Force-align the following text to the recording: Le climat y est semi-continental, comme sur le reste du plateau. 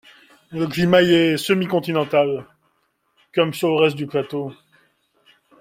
Le 0.49 0.65
climat 0.65 1.03
y 1.03 1.13
est 1.13 1.37
semi-continental, 1.37 2.47
comme 3.35 3.53
sur 3.53 3.67
le 3.67 3.75
reste 3.75 3.95
du 3.95 4.07
plateau. 4.07 4.51